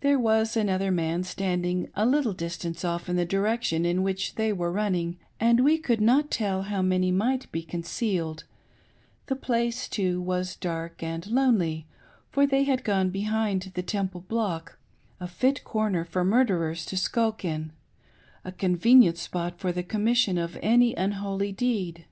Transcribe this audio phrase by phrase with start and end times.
[0.00, 4.50] There was Another man standing a little distance off in the direction in which they
[4.50, 8.44] were running, and we could not tell how many inight be concealed:—
[9.26, 11.86] the place, too, was dark and lonely,
[12.30, 14.78] for Ifeey had gone behind the Temple block—
[15.20, 17.70] a fit comer for mur derers to skulk in;
[18.46, 22.06] a convenient spot for the commission of any unholy deed.